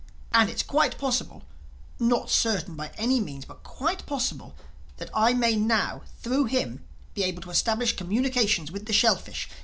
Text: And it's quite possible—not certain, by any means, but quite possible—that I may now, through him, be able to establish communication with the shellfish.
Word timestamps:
And 0.31 0.49
it's 0.49 0.63
quite 0.63 0.97
possible—not 0.97 2.31
certain, 2.31 2.73
by 2.73 2.89
any 2.97 3.19
means, 3.19 3.45
but 3.45 3.61
quite 3.61 4.03
possible—that 4.07 5.11
I 5.13 5.33
may 5.35 5.55
now, 5.55 6.01
through 6.23 6.45
him, 6.45 6.83
be 7.13 7.21
able 7.23 7.43
to 7.43 7.51
establish 7.51 7.95
communication 7.95 8.65
with 8.73 8.87
the 8.87 8.93
shellfish. 8.93 9.47